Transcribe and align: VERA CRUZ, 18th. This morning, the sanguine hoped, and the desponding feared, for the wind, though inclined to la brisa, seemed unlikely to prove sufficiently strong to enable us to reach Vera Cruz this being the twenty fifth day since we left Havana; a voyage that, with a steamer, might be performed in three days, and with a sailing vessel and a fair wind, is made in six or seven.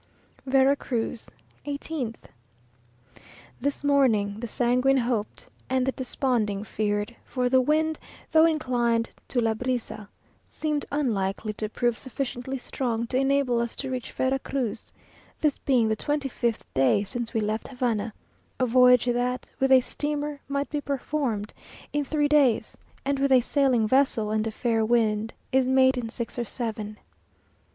VERA 0.47 0.75
CRUZ, 0.75 1.27
18th. 1.67 2.15
This 3.59 3.83
morning, 3.83 4.39
the 4.39 4.47
sanguine 4.47 4.97
hoped, 4.97 5.47
and 5.69 5.85
the 5.85 5.91
desponding 5.91 6.63
feared, 6.63 7.15
for 7.23 7.49
the 7.49 7.61
wind, 7.61 7.99
though 8.31 8.47
inclined 8.47 9.11
to 9.27 9.39
la 9.39 9.53
brisa, 9.53 10.07
seemed 10.47 10.87
unlikely 10.91 11.53
to 11.53 11.69
prove 11.69 11.99
sufficiently 11.99 12.57
strong 12.57 13.05
to 13.05 13.17
enable 13.17 13.59
us 13.59 13.75
to 13.75 13.91
reach 13.91 14.11
Vera 14.13 14.39
Cruz 14.39 14.91
this 15.39 15.59
being 15.59 15.87
the 15.87 15.95
twenty 15.95 16.29
fifth 16.29 16.65
day 16.73 17.03
since 17.03 17.35
we 17.35 17.39
left 17.39 17.67
Havana; 17.67 18.11
a 18.59 18.65
voyage 18.65 19.05
that, 19.05 19.49
with 19.59 19.71
a 19.71 19.81
steamer, 19.81 20.41
might 20.47 20.71
be 20.71 20.81
performed 20.81 21.53
in 21.93 22.03
three 22.03 22.27
days, 22.27 22.75
and 23.05 23.19
with 23.19 23.31
a 23.31 23.41
sailing 23.41 23.87
vessel 23.87 24.31
and 24.31 24.47
a 24.47 24.51
fair 24.51 24.83
wind, 24.83 25.35
is 25.51 25.67
made 25.67 25.95
in 25.95 26.09
six 26.09 26.39
or 26.39 26.45
seven. 26.45 26.97